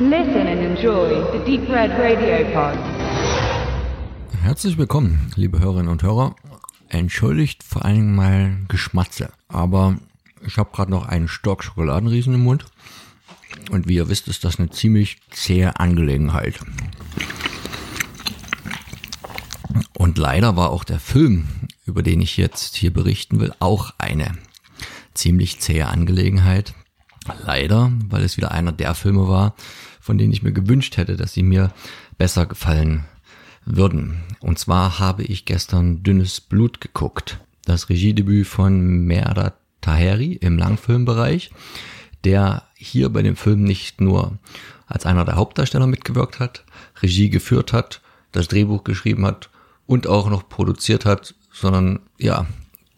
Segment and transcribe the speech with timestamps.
[0.00, 2.76] Listen and enjoy the Deep Red Radio Pod.
[4.42, 6.34] Herzlich willkommen, liebe Hörerinnen und Hörer.
[6.88, 9.96] Entschuldigt vor allem mal Geschmatze, aber
[10.44, 12.64] ich habe gerade noch einen Stock Schokoladenriesen im Mund
[13.70, 16.58] und wie ihr wisst, ist das eine ziemlich zähe Angelegenheit.
[19.96, 21.46] Und leider war auch der Film,
[21.86, 24.38] über den ich jetzt hier berichten will, auch eine
[25.14, 26.74] ziemlich zähe Angelegenheit.
[27.44, 29.54] Leider, weil es wieder einer der Filme war,
[30.00, 31.72] von denen ich mir gewünscht hätte, dass sie mir
[32.18, 33.04] besser gefallen
[33.64, 34.22] würden.
[34.40, 37.40] Und zwar habe ich gestern Dünnes Blut geguckt.
[37.64, 41.50] Das Regiedebüt von Merda Taheri im Langfilmbereich,
[42.24, 44.38] der hier bei dem Film nicht nur
[44.86, 46.64] als einer der Hauptdarsteller mitgewirkt hat,
[47.02, 48.00] Regie geführt hat,
[48.32, 49.50] das Drehbuch geschrieben hat
[49.86, 52.46] und auch noch produziert hat, sondern ja,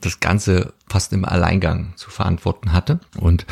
[0.07, 3.01] das Ganze fast im Alleingang zu verantworten hatte.
[3.19, 3.45] Und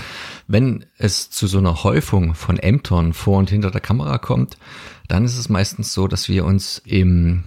[0.46, 4.56] wenn es zu so einer Häufung von Ämtern vor und hinter der Kamera kommt,
[5.08, 7.44] dann ist es meistens so, dass wir uns im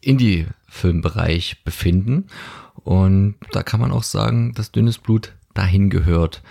[0.00, 2.26] Indie-Filmbereich befinden.
[2.74, 6.42] Und da kann man auch sagen, dass dünnes Blut dahin gehört,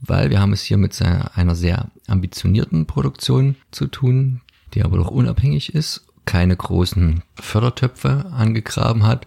[0.00, 4.40] weil wir haben es hier mit einer sehr ambitionierten Produktion zu tun,
[4.74, 9.26] die aber doch unabhängig ist, keine großen Fördertöpfe angegraben hat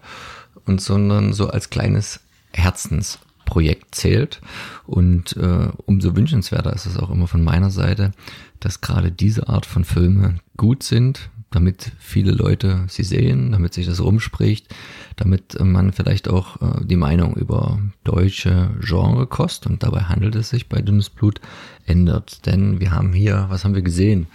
[0.66, 2.20] und sondern so als kleines
[2.52, 4.40] Herzensprojekt zählt.
[4.86, 8.12] Und äh, umso wünschenswerter ist es auch immer von meiner Seite,
[8.60, 13.86] dass gerade diese Art von Filme gut sind, damit viele Leute sie sehen, damit sich
[13.86, 14.72] das rumspricht,
[15.16, 20.68] damit man vielleicht auch äh, die Meinung über deutsche Genrekost, und dabei handelt es sich
[20.68, 21.40] bei Dünnes Blut,
[21.86, 22.46] ändert.
[22.46, 24.28] Denn wir haben hier, was haben wir gesehen?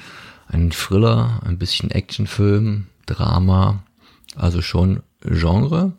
[0.47, 3.83] Ein Thriller, ein bisschen Actionfilm, Drama,
[4.35, 5.93] also schon Genre,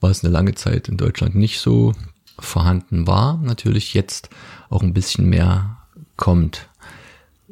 [0.00, 1.92] was eine lange Zeit in Deutschland nicht so
[2.38, 4.30] vorhanden war, natürlich jetzt
[4.68, 5.78] auch ein bisschen mehr
[6.16, 6.68] kommt.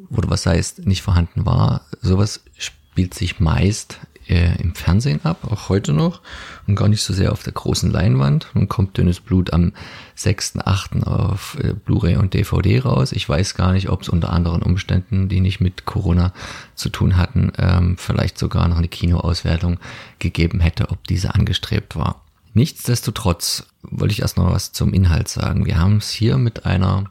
[0.09, 5.69] Oder was heißt nicht vorhanden war, sowas spielt sich meist äh, im Fernsehen ab, auch
[5.69, 6.21] heute noch,
[6.67, 8.47] und gar nicht so sehr auf der großen Leinwand.
[8.53, 9.73] Nun kommt Dünnes Blut am
[10.17, 11.03] 6.8.
[11.03, 13.11] auf äh, Blu-ray und DVD raus.
[13.11, 16.33] Ich weiß gar nicht, ob es unter anderen Umständen, die nicht mit Corona
[16.75, 19.79] zu tun hatten, ähm, vielleicht sogar noch eine Kinoauswertung
[20.19, 22.21] gegeben hätte, ob diese angestrebt war.
[22.53, 25.65] Nichtsdestotrotz wollte ich erst noch was zum Inhalt sagen.
[25.65, 27.05] Wir haben es hier mit einer,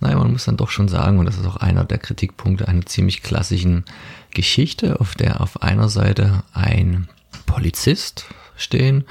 [0.00, 2.84] naja, man muss dann doch schon sagen, und das ist auch einer der Kritikpunkte, einer
[2.84, 3.84] ziemlich klassischen
[4.32, 7.08] Geschichte, auf der auf einer Seite ein
[7.46, 8.26] Polizist
[8.56, 9.04] stehen,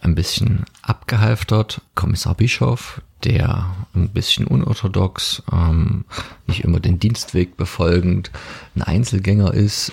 [0.00, 6.04] ein bisschen abgehalftert, Kommissar Bischof, der ein bisschen unorthodox, ähm,
[6.46, 8.30] nicht immer den Dienstweg befolgend,
[8.74, 9.92] ein Einzelgänger ist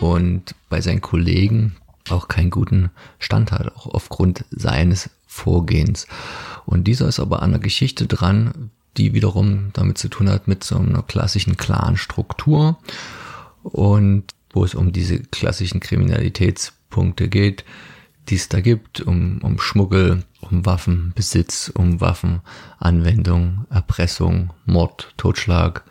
[0.00, 1.76] und bei seinen Kollegen
[2.10, 6.06] auch keinen guten Stand hat, auch aufgrund seines Vorgehens.
[6.66, 10.64] Und dieser ist aber an einer Geschichte dran, die wiederum damit zu tun hat mit
[10.64, 12.78] so einer klassischen Clan-Struktur
[13.72, 17.64] und wo es um diese klassischen Kriminalitätspunkte geht,
[18.28, 25.84] die es da gibt, um, um Schmuggel, um Waffenbesitz, um Waffenanwendung, Erpressung, Mord, Totschlag,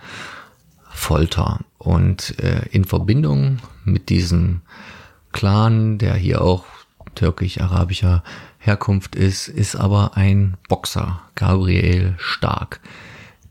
[0.89, 1.61] Folter.
[1.77, 4.61] Und äh, in Verbindung mit diesem
[5.31, 6.65] Clan, der hier auch
[7.15, 8.23] türkisch-arabischer
[8.59, 12.79] Herkunft ist, ist aber ein Boxer, Gabriel Stark,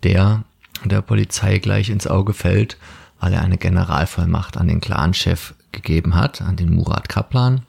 [0.03, 0.44] der
[0.84, 2.76] der Polizei gleich ins Auge fällt,
[3.21, 7.62] weil eine Generalvollmacht an den Clanchef gegeben hat, an den Murat Kaplan.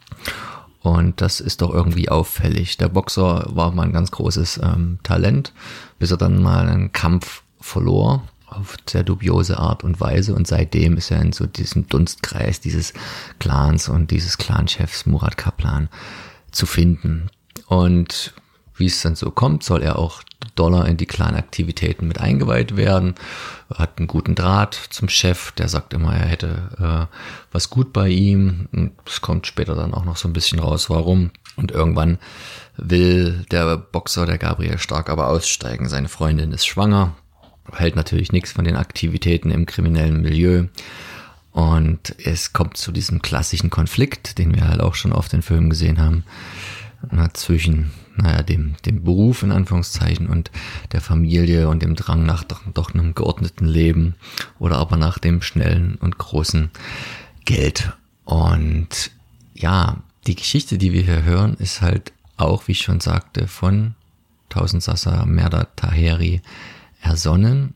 [0.81, 2.77] Und das ist doch irgendwie auffällig.
[2.77, 5.53] Der Boxer war mal ein ganz großes ähm, Talent,
[5.99, 10.95] bis er dann mal einen Kampf verlor auf sehr dubiose Art und Weise und seitdem
[10.95, 12.93] ist er in so diesem Dunstkreis dieses
[13.39, 15.89] Clans und dieses Clanchefs Murat Kaplan
[16.51, 17.29] zu finden.
[17.67, 18.33] Und
[18.77, 20.21] wie es dann so kommt, soll er auch
[20.55, 23.15] Dollar in die Clan-Aktivitäten mit eingeweiht werden,
[23.73, 27.15] hat einen guten Draht zum Chef, der sagt immer, er hätte äh,
[27.51, 28.67] was gut bei ihm.
[28.71, 31.31] Und es kommt später dann auch noch so ein bisschen raus, warum.
[31.55, 32.17] Und irgendwann
[32.75, 35.89] will der Boxer, der Gabriel Stark, aber aussteigen.
[35.89, 37.15] Seine Freundin ist schwanger,
[37.73, 40.65] hält natürlich nichts von den Aktivitäten im kriminellen Milieu.
[41.51, 45.71] Und es kommt zu diesem klassischen Konflikt, den wir halt auch schon oft in Filmen
[45.71, 46.23] gesehen haben,
[47.33, 50.51] zwischen naja, dem, dem Beruf in Anführungszeichen und
[50.91, 54.15] der Familie und dem Drang nach doch, doch einem geordneten Leben
[54.59, 56.69] oder aber nach dem schnellen und großen
[57.45, 57.93] Geld.
[58.25, 59.11] Und
[59.53, 63.95] ja, die Geschichte, die wir hier hören, ist halt auch, wie ich schon sagte, von
[64.53, 66.41] Sassa Merda Taheri
[67.01, 67.75] ersonnen.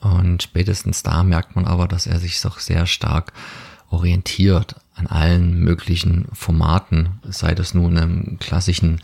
[0.00, 3.32] Und spätestens da merkt man aber, dass er sich doch sehr stark
[3.90, 9.00] orientiert an allen möglichen Formaten, sei das nun im klassischen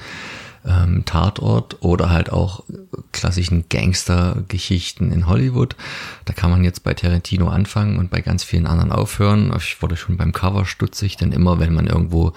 [0.66, 2.64] ähm, Tatort oder halt auch
[3.12, 5.76] klassischen Gangster-Geschichten in Hollywood.
[6.24, 9.52] Da kann man jetzt bei Tarantino anfangen und bei ganz vielen anderen aufhören.
[9.56, 12.32] Ich wurde schon beim Cover stutzig, denn immer wenn man irgendwo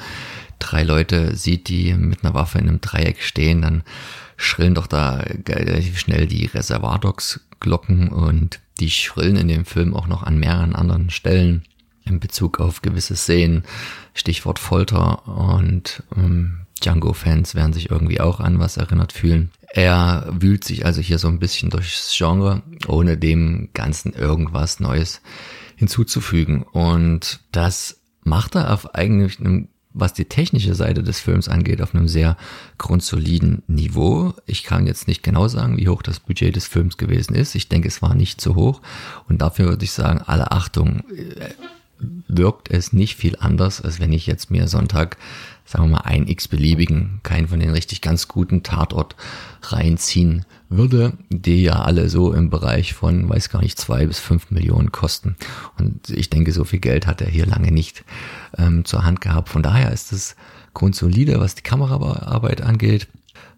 [0.60, 3.84] drei Leute sieht, die mit einer Waffe in einem Dreieck stehen, dann
[4.38, 10.24] schrillen doch da relativ schnell die Reservadox-Glocken und die schrillen in dem Film auch noch
[10.24, 11.64] an mehreren anderen Stellen
[12.06, 13.64] in Bezug auf gewisse Szenen,
[14.14, 19.52] Stichwort Folter und ähm, Django-Fans werden sich irgendwie auch an was erinnert fühlen.
[19.70, 25.22] Er wühlt sich also hier so ein bisschen durchs Genre, ohne dem Ganzen irgendwas Neues
[25.76, 26.64] hinzuzufügen.
[26.64, 31.94] Und das macht er auf eigentlich einem was die technische Seite des Films angeht, auf
[31.94, 32.36] einem sehr
[32.78, 34.34] grundsoliden Niveau.
[34.46, 37.56] Ich kann jetzt nicht genau sagen, wie hoch das Budget des Films gewesen ist.
[37.56, 38.82] Ich denke, es war nicht zu hoch.
[39.30, 41.54] Und dafür würde ich sagen, alle Achtung, äh,
[42.00, 45.18] wirkt es nicht viel anders, als wenn ich jetzt mir Sonntag
[45.66, 49.16] sagen wir mal, einen x-beliebigen, keinen von den richtig ganz guten Tatort
[49.62, 54.52] reinziehen würde, die ja alle so im Bereich von, weiß gar nicht, zwei bis fünf
[54.52, 55.36] Millionen kosten.
[55.78, 58.04] Und ich denke, so viel Geld hat er hier lange nicht
[58.58, 59.50] ähm, zur Hand gehabt.
[59.50, 60.36] Von daher ist es
[60.74, 63.08] grundsolide, was die Kameraarbeit angeht,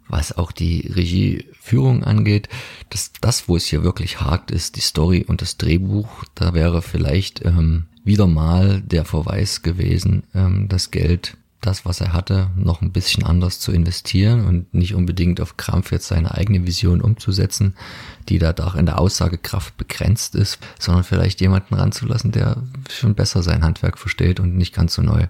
[0.08, 2.50] was auch die Regieführung angeht.
[2.90, 6.24] Das, das, wo es hier wirklich hakt, ist die Story und das Drehbuch.
[6.36, 12.14] Da wäre vielleicht ähm, wieder mal der Verweis gewesen, ähm, das Geld das, was er
[12.14, 16.66] hatte, noch ein bisschen anders zu investieren und nicht unbedingt auf Krampf jetzt seine eigene
[16.66, 17.76] Vision umzusetzen,
[18.30, 23.42] die da doch in der Aussagekraft begrenzt ist, sondern vielleicht jemanden ranzulassen, der schon besser
[23.42, 25.28] sein Handwerk versteht und nicht ganz so neu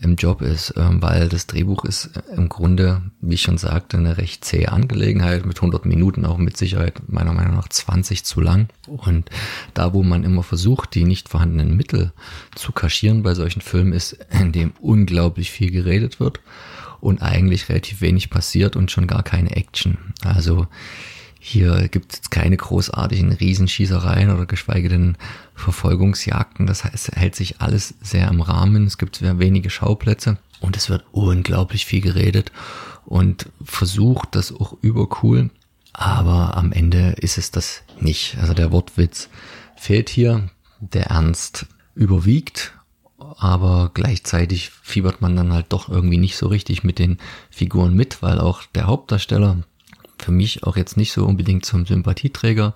[0.00, 4.18] im Job ist, ähm, weil das Drehbuch ist im Grunde, wie ich schon sagte, eine
[4.18, 8.68] recht zähe Angelegenheit mit 100 Minuten auch mit Sicherheit meiner Meinung nach 20 zu lang.
[8.86, 9.30] Und
[9.74, 12.12] da, wo man immer versucht, die nicht vorhandenen Mittel
[12.54, 16.40] zu kaschieren bei solchen Filmen, ist, in dem unglaublich viel geredet wird
[17.00, 19.98] und eigentlich relativ wenig passiert und schon gar keine Action.
[20.24, 20.66] Also
[21.38, 25.16] hier gibt es keine großartigen Riesenschießereien oder geschweige denn
[25.54, 26.66] Verfolgungsjagden.
[26.66, 28.86] Das heißt, hält sich alles sehr im Rahmen.
[28.86, 32.52] Es gibt sehr wenige Schauplätze und es wird unglaublich viel geredet
[33.06, 35.50] und versucht das auch übercool.
[35.92, 38.36] Aber am Ende ist es das nicht.
[38.40, 39.28] Also der Wortwitz
[39.76, 40.50] fehlt hier.
[40.80, 42.72] Der Ernst überwiegt
[43.18, 47.18] aber gleichzeitig fiebert man dann halt doch irgendwie nicht so richtig mit den
[47.50, 49.58] Figuren mit, weil auch der Hauptdarsteller,
[50.18, 52.74] für mich auch jetzt nicht so unbedingt zum Sympathieträger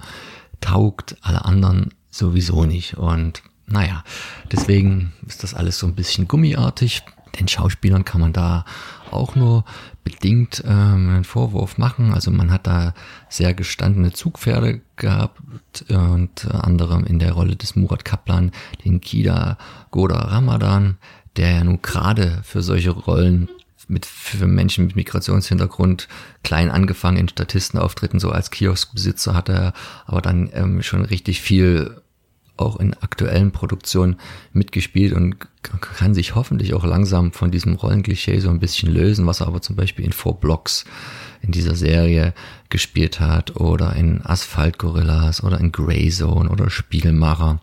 [0.61, 2.97] taugt, alle anderen sowieso nicht.
[2.97, 4.05] Und naja,
[4.51, 7.03] deswegen ist das alles so ein bisschen gummiartig.
[7.39, 8.65] Den Schauspielern kann man da
[9.11, 9.65] auch nur
[10.05, 12.13] bedingt ähm, einen Vorwurf machen.
[12.13, 12.95] Also man hat da
[13.29, 15.41] sehr gestandene Zugpferde gehabt
[15.89, 18.53] äh, anderem in der Rolle des Murat Kaplan,
[18.85, 19.59] den Kida
[19.91, 20.99] Goda Ramadan,
[21.37, 23.49] der ja nun gerade für solche Rollen
[23.89, 26.09] mit für Menschen mit Migrationshintergrund
[26.43, 29.73] klein angefangen in Statistenauftritten, so als Kioskbesitzer hat er
[30.07, 32.03] aber dann ähm, schon richtig viel
[32.57, 34.17] auch in aktuellen Produktionen
[34.53, 39.41] mitgespielt und kann sich hoffentlich auch langsam von diesem Rollenklischee so ein bisschen lösen, was
[39.41, 40.85] er aber zum Beispiel in Four Blocks
[41.41, 42.35] in dieser Serie
[42.69, 47.61] gespielt hat oder in Asphalt Gorillas oder in Grey Zone oder Spielmacher,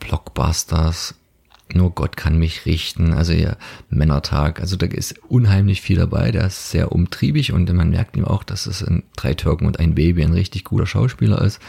[0.00, 1.14] Blockbusters
[1.74, 3.56] nur Gott kann mich richten, also ja,
[3.88, 8.24] Männertag, also da ist unheimlich viel dabei, der ist sehr umtriebig und man merkt ihm
[8.24, 11.60] auch, dass es in Drei Türken und ein Baby ein richtig guter Schauspieler ist,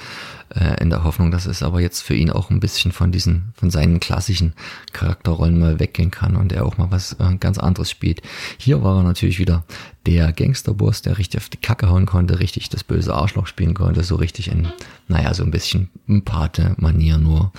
[0.55, 3.53] äh, in der Hoffnung, dass es aber jetzt für ihn auch ein bisschen von diesen,
[3.55, 4.53] von seinen klassischen
[4.91, 8.21] Charakterrollen mal weggehen kann und er auch mal was äh, ganz anderes spielt.
[8.57, 9.63] Hier war er natürlich wieder
[10.05, 14.03] der Gangsterboss, der richtig auf die Kacke hauen konnte, richtig das böse Arschloch spielen konnte,
[14.03, 14.67] so richtig in,
[15.07, 15.89] naja, so ein bisschen
[16.25, 17.53] Pate-Manier nur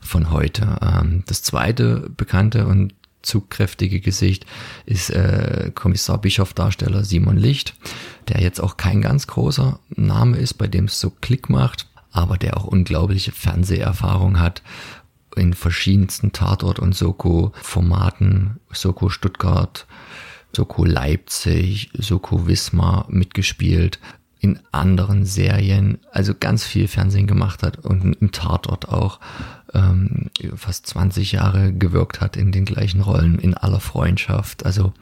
[0.00, 0.78] von heute.
[0.80, 4.46] Ähm, das zweite bekannte und zugkräftige Gesicht
[4.86, 7.74] ist äh, Kommissar Bischof Darsteller Simon Licht,
[8.28, 12.38] der jetzt auch kein ganz großer Name ist, bei dem es so Klick macht, aber
[12.38, 14.62] der auch unglaubliche Fernseherfahrung hat
[15.36, 19.86] in verschiedensten Tatort- und Soko-Formaten, Soko Stuttgart,
[20.58, 24.00] Soko Leipzig, Soko Wismar mitgespielt,
[24.40, 29.20] in anderen Serien, also ganz viel Fernsehen gemacht hat und im Tatort auch
[29.72, 34.92] ähm, fast 20 Jahre gewirkt hat in den gleichen Rollen, in aller Freundschaft, also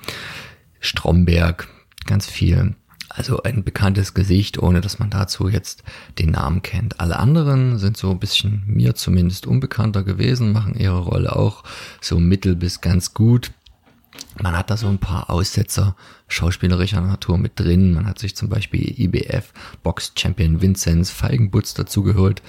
[0.78, 1.68] Stromberg,
[2.04, 2.75] ganz viel.
[3.08, 5.84] Also ein bekanntes Gesicht, ohne dass man dazu jetzt
[6.18, 7.00] den Namen kennt.
[7.00, 11.64] Alle anderen sind so ein bisschen mir zumindest unbekannter gewesen, machen ihre Rolle auch
[12.02, 13.52] so mittel bis ganz gut.
[14.40, 15.96] Man hat da so ein paar Aussetzer
[16.28, 17.94] schauspielerischer Natur mit drin.
[17.94, 22.42] Man hat sich zum Beispiel IBF Box Champion Vinzenz Feigenbutz dazu geholt.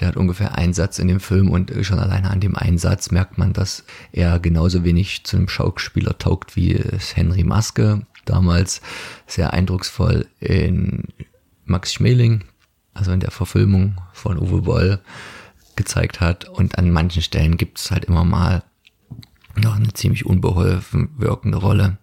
[0.00, 3.10] Der hat ungefähr einen Satz in dem Film und schon alleine an dem einen Satz
[3.10, 8.80] merkt man, dass er genauso wenig zu einem Schauspieler taugt wie es Henry Maske damals
[9.26, 11.08] sehr eindrucksvoll in
[11.64, 12.44] Max Schmeling,
[12.94, 15.00] also in der Verfilmung von Uwe Boll,
[15.76, 16.48] gezeigt hat.
[16.48, 18.62] Und an manchen Stellen gibt es halt immer mal
[19.56, 21.98] noch eine ziemlich unbeholfen wirkende Rolle.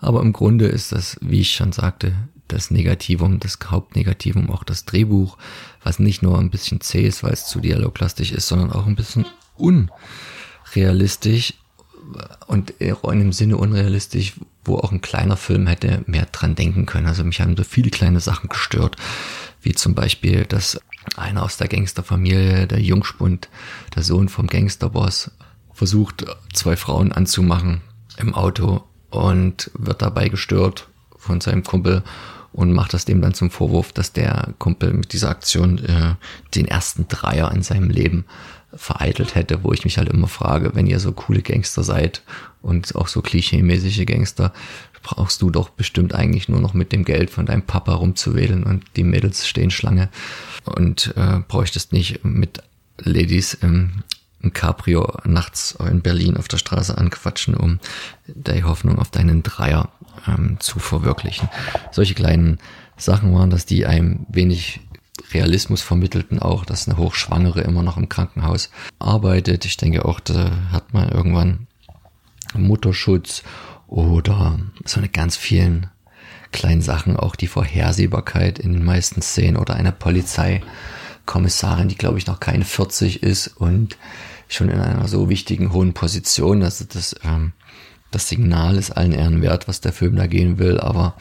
[0.00, 2.12] Aber im Grunde ist das, wie ich schon sagte,
[2.48, 5.38] das Negativum, das Hauptnegativum, auch das Drehbuch,
[5.82, 8.96] was nicht nur ein bisschen zäh ist, weil es zu dialoglastig ist, sondern auch ein
[8.96, 11.54] bisschen unrealistisch
[12.46, 14.34] und in dem Sinne unrealistisch,
[14.64, 17.06] wo auch ein kleiner Film hätte mehr dran denken können.
[17.06, 18.96] Also mich haben so viele kleine Sachen gestört,
[19.62, 20.80] wie zum Beispiel, dass
[21.16, 23.48] einer aus der Gangsterfamilie, der Jungspund,
[23.94, 25.30] der Sohn vom Gangsterboss,
[25.80, 27.80] versucht, zwei Frauen anzumachen
[28.18, 32.02] im Auto und wird dabei gestört von seinem Kumpel
[32.52, 36.16] und macht das dem dann zum Vorwurf, dass der Kumpel mit dieser Aktion äh,
[36.54, 38.26] den ersten Dreier in seinem Leben
[38.74, 42.20] vereitelt hätte, wo ich mich halt immer frage, wenn ihr so coole Gangster seid
[42.60, 44.52] und auch so klischee-mäßige Gangster,
[45.02, 48.84] brauchst du doch bestimmt eigentlich nur noch mit dem Geld von deinem Papa rumzuwedeln und
[48.96, 50.10] die Mädels stehen Schlange
[50.66, 52.62] und äh, bräuchtest nicht mit
[52.98, 54.02] Ladies im,
[54.42, 57.78] im Cabrio nachts in Berlin auf der Straße anquatschen, um
[58.26, 59.90] die Hoffnung auf deinen Dreier
[60.26, 61.48] ähm, zu verwirklichen.
[61.90, 62.58] Solche kleinen
[62.96, 64.80] Sachen waren das, die einem wenig
[65.32, 69.64] Realismus vermittelten auch, dass eine Hochschwangere immer noch im Krankenhaus arbeitet.
[69.64, 71.66] Ich denke auch, da hat man irgendwann
[72.54, 73.42] Mutterschutz
[73.86, 75.88] oder so eine ganz vielen
[76.52, 79.92] kleinen Sachen, auch die Vorhersehbarkeit in den meisten Szenen oder eine
[81.30, 83.96] Polizeikommissarin, die glaube ich noch keine 40 ist und
[84.48, 87.52] schon in einer so wichtigen hohen Position, dass das, ähm,
[88.10, 91.14] das Signal ist allen Ehren wert, was der Film da gehen will, aber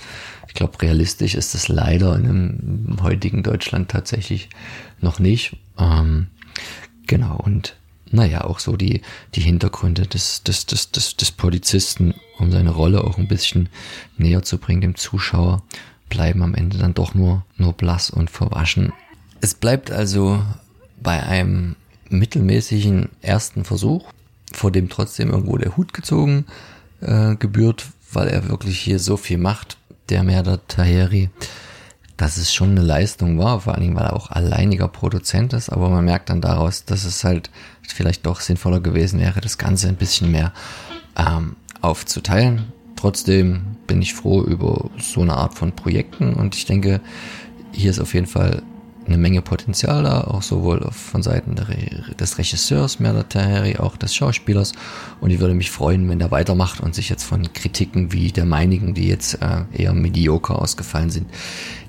[0.48, 4.50] ich glaube, realistisch ist das leider in dem heutigen Deutschland tatsächlich
[5.00, 5.56] noch nicht.
[5.78, 6.28] Ähm,
[7.06, 7.76] genau, und
[8.10, 9.04] naja, auch so die,
[9.36, 13.70] die Hintergründe des, des, des, des, des Polizisten, um seine Rolle auch ein bisschen
[14.18, 15.62] näher zu bringen dem Zuschauer,
[16.10, 18.92] bleiben am Ende dann doch nur, nur blass und verwaschen.
[19.42, 20.42] Es bleibt also
[21.02, 21.76] bei einem
[22.10, 24.12] mittelmäßigen ersten Versuch,
[24.52, 26.46] vor dem trotzdem irgendwo der Hut gezogen
[27.02, 29.78] äh, gebührt, weil er wirklich hier so viel macht,
[30.10, 31.30] der Merda Taheri,
[32.18, 35.70] dass es schon eine Leistung war, vor allen Dingen, weil er auch alleiniger Produzent ist,
[35.70, 37.50] aber man merkt dann daraus, dass es halt
[37.88, 40.52] vielleicht doch sinnvoller gewesen wäre, das Ganze ein bisschen mehr
[41.16, 42.74] ähm, aufzuteilen.
[42.96, 47.00] Trotzdem bin ich froh über so eine Art von Projekten und ich denke,
[47.72, 48.64] hier ist auf jeden Fall
[49.10, 54.74] eine Menge Potenzial da, auch sowohl von Seiten des Regisseurs Merda Taheri, auch des Schauspielers.
[55.20, 58.46] Und ich würde mich freuen, wenn der weitermacht und sich jetzt von Kritiken wie der
[58.46, 61.28] meinigen, die jetzt äh, eher mediocre ausgefallen sind,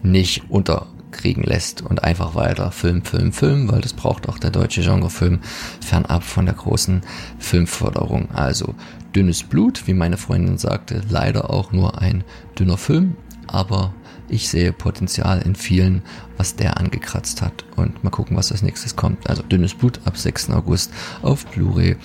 [0.03, 4.83] nicht unterkriegen lässt und einfach weiter Film, Film, Film, weil das braucht auch der deutsche
[4.83, 5.41] Genrefilm
[5.81, 7.03] fernab von der großen
[7.39, 8.31] Filmförderung.
[8.33, 8.75] Also
[9.15, 12.25] dünnes Blut, wie meine Freundin sagte, leider auch nur ein
[12.59, 13.93] dünner Film, aber
[14.31, 16.03] ich sehe Potenzial in vielen,
[16.41, 17.67] was der angekratzt hat.
[17.77, 19.29] Und mal gucken, was als nächstes kommt.
[19.29, 20.49] Also dünnes Blut ab 6.
[20.51, 21.97] August auf Blu-ray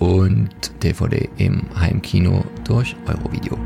[0.00, 0.50] und
[0.82, 3.56] DVD im Heimkino durch Eurovideo.